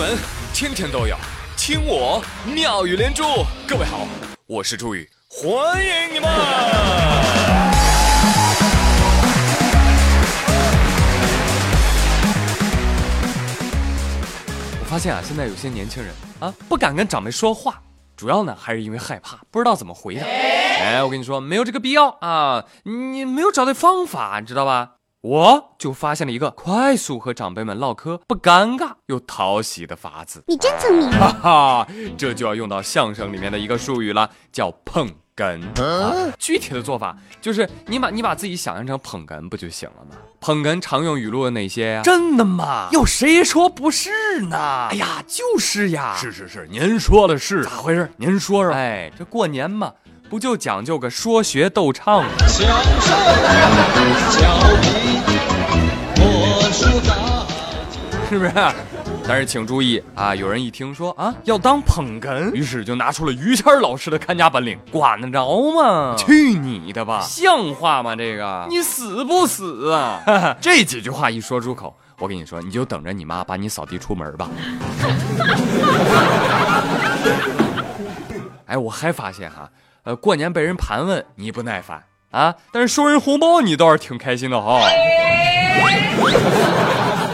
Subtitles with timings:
[0.00, 0.16] 闻
[0.54, 1.14] 天天都有，
[1.58, 3.22] 听我妙语连珠。
[3.68, 4.08] 各位好，
[4.46, 5.52] 我是朱宇，欢
[5.84, 6.26] 迎你们。
[14.80, 17.82] 我发现啊，现在有些年轻人啊，不敢跟长辈说话，
[18.16, 20.22] 主要呢还是因为害怕，不知道怎么回答。
[20.22, 24.92] 哎，我跟你说，没有这个必要啊，你没有找对方法，你知道吧？
[25.22, 30.42] 我就发现了一个快速和长辈们唠嗑不尴尬又讨喜的法子。
[30.46, 31.86] 你真聪明，哈哈，
[32.16, 35.60] 这就要用到相声里面的一个术语了，叫捧哏。
[35.78, 40.16] 啊，具体的做法就是你把你把自己想象成捧哏不就行了吗？
[40.40, 42.02] 捧哏常用语录有哪些呀？
[42.02, 42.88] 真的吗？
[42.90, 44.88] 有谁说不是呢？
[44.90, 46.16] 哎呀，就是呀。
[46.18, 48.10] 是是是，您说的是咋回事？
[48.16, 48.72] 您说说。
[48.72, 49.92] 哎，这过年嘛。
[50.30, 52.30] 不就讲究个说学逗唱吗？
[58.30, 58.52] 是不是？
[59.26, 66.14] 但是请注意啊，有人一听说啊要当捧哏，于是就拿出了于谦老师的看家本领，管得着吗？
[66.16, 68.14] 去你的吧，像话吗？
[68.14, 70.22] 这个你死不死啊？
[70.62, 74.48] 这几句话一说出口，我跟你说，你就等着你妈把你扫地出门吧。
[78.66, 79.68] 哎，我还发现哈。
[80.04, 84.80] 呃，过年被人盘问你不耐烦啊，但是收人红包你倒是挺开心的哈。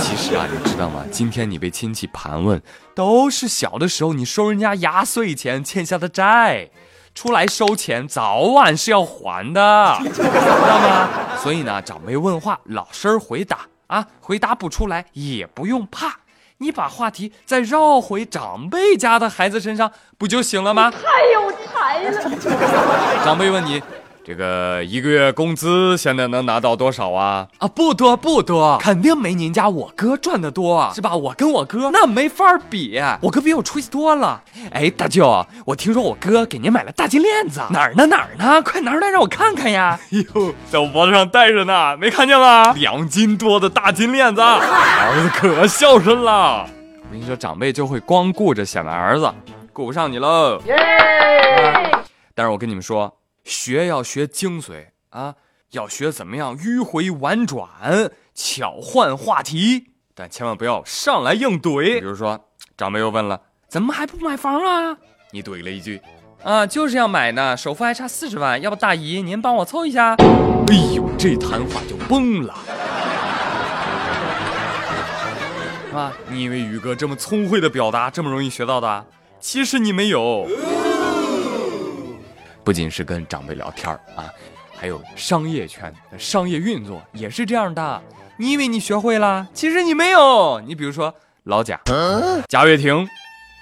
[0.00, 1.04] 其实啊，你知道吗？
[1.10, 2.60] 今天你被亲戚盘问，
[2.94, 6.70] 都是小的时候你收人家压岁钱欠下的债，
[7.14, 11.08] 出来收钱早晚是要还的，知道吗？
[11.38, 16.20] 所以呢，长辈问话老实回答啊，回答不出来也不用怕。
[16.58, 20.90] 你把话题再绕回长辈家的孩子身上，不就行了吗？
[20.90, 20.98] 太
[21.32, 23.24] 有才了！
[23.24, 23.82] 长辈问你。
[24.22, 27.48] 这个一个月工资现在能拿到多少啊？
[27.58, 31.16] 啊，不多不多，肯定没您家我哥赚的多，是吧？
[31.16, 34.42] 我跟我哥那没法比，我哥比我出息多了。
[34.72, 38.06] 哎，大舅，我听说我哥给您买了大金链子，哪儿呢？
[38.06, 38.62] 哪儿呢？
[38.62, 39.98] 快拿出来让我看看呀！
[40.12, 42.72] 哎呦，在我脖子上戴着呢，没看见吗？
[42.74, 46.68] 两斤多的大金链子，儿子可孝顺了。
[47.02, 49.32] 我跟你说，长辈就会光顾着显摆儿子，
[49.72, 50.60] 顾不上你喽。
[50.66, 50.76] 耶！
[52.34, 53.12] 但是我跟你们说。
[53.44, 55.34] 学要学精髓啊，
[55.72, 57.68] 要学怎么样迂回婉转、
[58.34, 62.00] 巧换话题，但千万不要上来硬怼。
[62.00, 64.96] 比如说，长辈又问了：“怎么还不买房啊？”
[65.32, 66.00] 你怼了一句
[66.42, 70.14] ：“啊，就是要买呢，首付还差四十万，要不大姨您帮我凑一下？”
[70.68, 72.54] 哎呦，这谈话就崩了，
[75.88, 76.12] 是吧？
[76.28, 79.06] 你以为宇哥这么聪慧的表达这么容易学到的？
[79.40, 80.46] 其实你没有。
[82.64, 84.30] 不仅是跟长辈聊天啊，
[84.76, 88.02] 还有商业圈的、商业运作也是这样的。
[88.36, 90.60] 你以为你学会了，其实你没有。
[90.66, 91.80] 你比如说老贾，
[92.48, 93.06] 贾跃亭，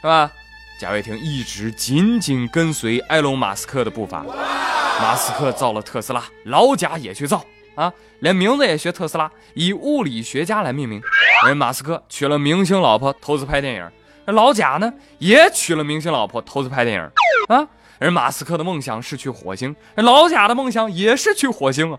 [0.00, 0.30] 是吧？
[0.78, 4.24] 贾跃亭一直紧紧跟随埃隆·马斯克的步伐。
[5.00, 11.00] 马斯克造了特斯拉，老贾也去造啊，连名字也学特斯拉，以物理学家来命名。
[11.46, 13.90] 人马斯克娶了明星老婆，投资拍电影。
[14.26, 17.10] 老贾呢，也娶了明星老婆，投资拍电影
[17.48, 17.66] 啊。
[17.98, 21.96] 而马斯克的梦想是去火星，老贾的梦想也是去火星啊，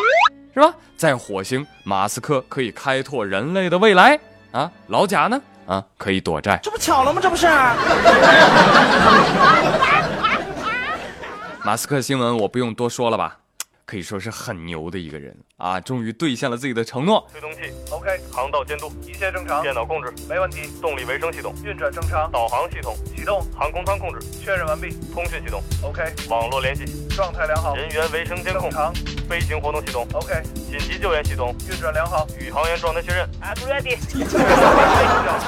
[0.54, 0.74] 是吧？
[0.96, 4.20] 在火星，马斯克可以开拓人类的未来
[4.52, 6.60] 啊，老贾呢，啊，可以躲债。
[6.62, 7.20] 这不巧了吗？
[7.22, 7.48] 这不是。
[11.64, 13.38] 马斯克新闻我不用多说了吧。
[13.88, 15.36] 可以说是很牛的一个人。
[15.58, 15.80] 啊！
[15.80, 17.28] 终于兑现了自己的承诺。
[17.32, 28.94] 推动器 OK，航道监督一切正常，电脑控制没问题，动力维生系统运转正常，导航系统启动，航空舱控制确认完毕，通讯系统 OK，网络联系状态良好，人员卫生监控正常，
[29.28, 33.28] 飞行活动系统 OK，紧急救援系统运转良好，宇航员状态确认。
[33.42, 33.98] I'm ready。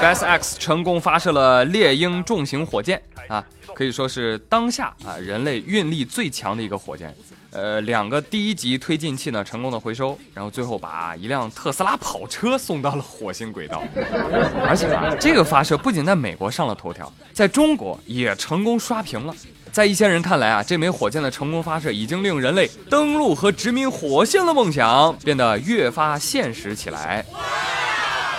[0.00, 3.44] SpaceX 成功发射了猎鹰重型火箭啊，
[3.74, 7.14] 可以说是当下啊人类运力最强的一个火箭。
[7.50, 13.82] 呃，两个第一级推进器呢成功的回收，然后最后把一辆特斯拉跑车送到了火星轨道。
[14.66, 19.34] 而且啊，这个发射不仅在美国上了头条，在中国也成功刷屏了。
[19.70, 27.22] 在一些人看来啊，这枚火箭的成功发射已经令人类登陆和殖民火星的梦想变得越发现实起来。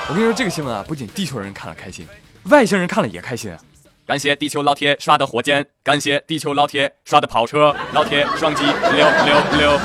[0.09, 2.05] 我跟你说，这个新闻啊，不仅地球人看了开心，
[2.45, 3.57] 外星人看了也开心啊。
[4.05, 9.79] 感谢地球老铁刷的火箭，感谢地球老铁刷的跑车，老铁双击六六六！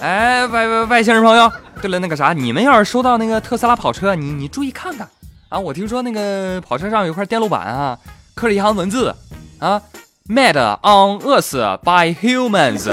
[0.00, 5.08] 哎，外外外星人朋友，对了，那个啥，你们要是收到那个特斯拉跑车，你你注意看看
[5.50, 5.58] 啊！
[5.58, 7.96] 我听说那个跑车上有块电路板啊，
[8.34, 9.14] 刻着一行文字
[9.60, 9.80] 啊
[10.26, 12.88] ，Made on Earth by humans，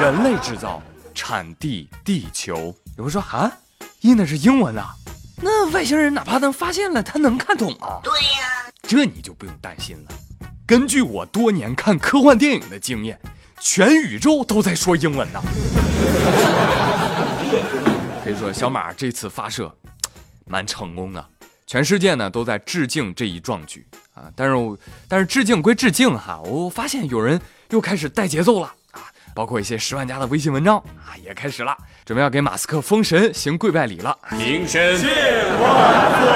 [0.00, 0.82] 人类制造，
[1.14, 2.74] 产地地球。
[2.96, 3.52] 有人说啊，
[4.00, 4.96] 印的是英文啊。
[5.46, 8.00] 那外星人哪怕能发现了，他能看懂吗？
[8.02, 10.10] 对呀，这你就不用担心了。
[10.66, 13.20] 根据我多年看科幻电影的经验，
[13.60, 15.42] 全宇宙都在说英文呢。
[18.24, 19.70] 可以说，小马这次发射
[20.46, 21.22] 蛮成功的，
[21.66, 24.32] 全世界呢都在致敬这一壮举啊。
[24.34, 24.54] 但是，
[25.06, 27.38] 但是致敬归致敬哈，我发现有人
[27.68, 28.74] 又开始带节奏了啊，
[29.34, 34.16] 包括一些十万加的微信文章啊也开始了，准备要给马斯克封神行跪拜礼了。
[34.30, 35.10] 名神千
[35.60, 36.30] 万岁！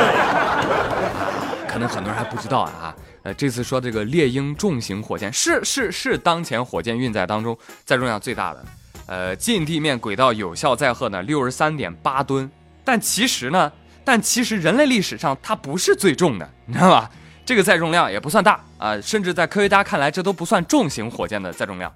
[1.69, 2.95] 可能很多人还不知道啊。
[3.23, 8.65] 呃，这次说这个猎鹰重型火箭是是是当前火箭运载当中载重量最大的，
[9.07, 12.51] 呃，近地面轨道有效载荷呢六十三点八吨，
[12.85, 13.71] 但其实呢，
[14.05, 17.11] 但其实人类历史上它不是最重的，你知道吧？
[17.49, 21.91] 这个载重量也不算大啊，甚至在科学家看来，这都不算重型火箭的载重量，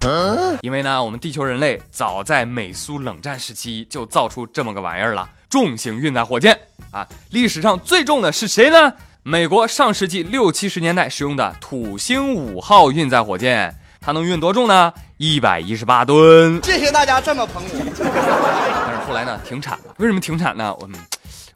[0.62, 6.58] 因为呢，我们地球人类早在美苏冷战时期就造出这么个玩意儿了，重型运载火箭
[6.90, 8.94] 啊，历史上最重的是谁呢？
[9.24, 14.90] 美国上世纪六七十年代使用的土星五号运载火箭，它能运多重呢？
[15.18, 16.58] 一百一十八吨。
[16.64, 18.84] 谢谢大家这么捧我。
[18.86, 19.94] 但是后来呢，停产了。
[19.98, 20.74] 为什么停产呢？
[20.80, 20.86] 我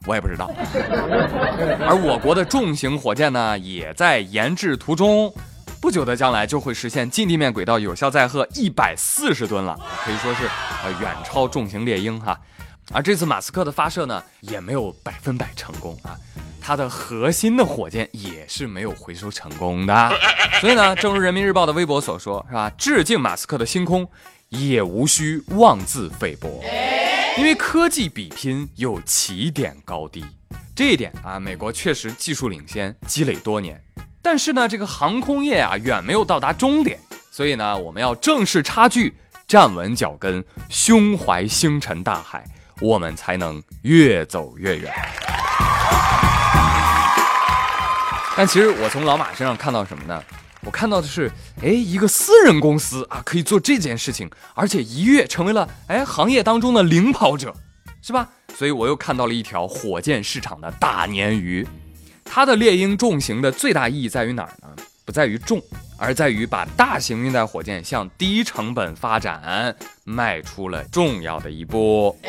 [0.07, 0.49] 我也不知道。
[1.85, 5.31] 而我国的重型火箭呢，也在研制途中，
[5.79, 10.45] 不久的将来就会实现近地面轨道有效载荷一百四十吨了，可以说是
[10.83, 12.39] 呃远超重型猎鹰哈。
[12.93, 16.15] 而这次马斯克的发射呢，也没有百分百成功啊。
[16.61, 20.11] 它的核心的火箭也是没有回收成功的，
[20.59, 22.69] 所以呢，正如人民日报的微博所说，是吧？
[22.77, 24.05] 致敬马斯克的星空，
[24.49, 26.61] 也无需妄自菲薄，
[27.37, 30.25] 因为科技比拼有起点高低，
[30.75, 33.79] 这一点啊，美国确实技术领先，积累多年。
[34.23, 36.99] 但是呢，这个航空业啊，远没有到达终点，
[37.29, 39.15] 所以呢，我们要正视差距，
[39.47, 42.43] 站稳脚跟，胸怀星辰大海，
[42.81, 44.91] 我们才能越走越远。
[48.35, 50.23] 但其实我从老马身上看到什么呢？
[50.67, 51.31] 我看到的是，
[51.63, 57.55] 哎，一个私人公司啊，可以做这件事情，而且一跃成为了哎行业当中的领跑者，
[58.01, 58.27] 是吧？
[58.53, 61.65] 所以我又看到了一条火箭市场的大鲶鱼。
[62.25, 64.67] 它的猎鹰重型的最大意义在于哪儿呢？
[65.05, 65.61] 不在于重，
[65.95, 69.73] 而在于把大型运载火箭向低成本发展
[70.03, 72.19] 迈出了重要的一步。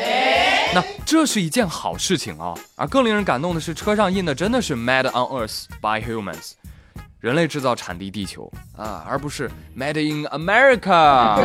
[0.73, 2.53] 那这是一件好事情啊！
[2.75, 6.51] 而更令人感动的是，车上印的真的是 “Made on Earth by Humans”，
[7.19, 10.93] 人类制造产地地球啊，而不是 “Made in America”。
[10.93, 11.39] 啊，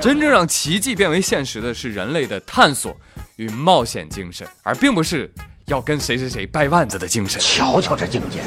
[0.00, 2.94] 真正让奇迹变为现实的是人类的探索
[3.36, 5.32] 与冒险精神，而并不是
[5.64, 7.40] 要跟谁谁谁掰腕子的精神。
[7.40, 8.40] 瞧瞧这境界！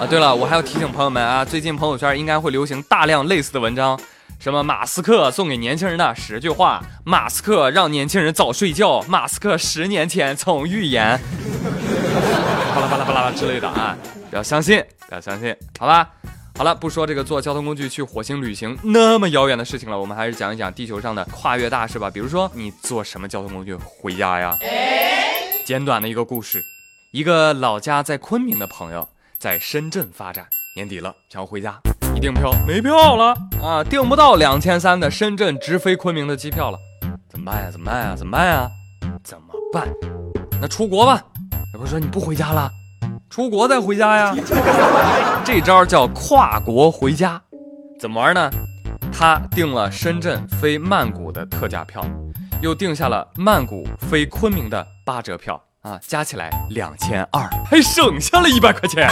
[0.00, 4.00] 啊，对了，我还要提醒朋友们啊，最近朋友圈应该会流行大量类似的文章。
[4.38, 6.82] 什么马斯克送给年轻人的十句话？
[7.04, 9.02] 马斯克让年轻人早睡觉？
[9.02, 11.20] 马斯克十年前曾预言？
[12.12, 13.96] 巴拉巴拉巴拉之类的啊！
[14.30, 16.08] 不要相信，不要相信，好吧？
[16.56, 22.10] 好了，不说这个坐交通工具去火星旅行那么遥远的事情了，我们还是讲一讲地球上的跨越大事吧。
[22.10, 24.56] 比如说，你坐什么交通工具回家呀？
[25.64, 26.62] 简短的一个故事：
[27.12, 29.08] 一个老家在昆明的朋友
[29.38, 31.78] 在深圳发展，年底了想要回家。
[32.14, 36.78] 一订票没票了啊，订不到两千三的深圳直飞昆明的机票了，
[37.30, 37.70] 怎么办呀？
[37.70, 38.14] 怎么办呀？
[38.14, 38.70] 怎么办呀？
[39.24, 39.88] 怎么办？
[40.60, 41.24] 那出国吧。
[41.72, 42.70] 老婆说你不回家了，
[43.30, 44.36] 出国再回家呀。
[45.42, 47.40] 这招叫跨国回家，
[47.98, 48.50] 怎么玩呢？
[49.10, 52.04] 他订了深圳飞曼谷的特价票，
[52.60, 59.08] 又订下了曼谷飞昆明的八折票啊，加起来两千二，还省下了一百块钱。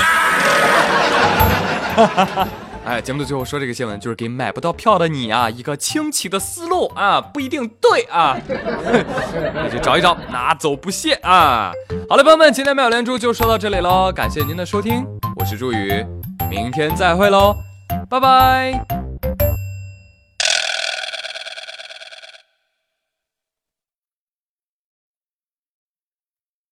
[1.97, 2.49] 哈哈哈。
[2.91, 8.37] 哎，节目的最后说这个新闻，就是给买不到票的你啊一个清奇的思路啊，不一定对啊，
[9.55, 11.71] 那就找一找，拿走不谢啊。
[12.09, 15.07] 好了，朋友们，今天妙连珠就说到这里喽，感谢您的收听，
[15.37, 16.05] 我是朱宇，
[16.51, 17.55] 明天再会喽，
[18.09, 19.00] 拜拜。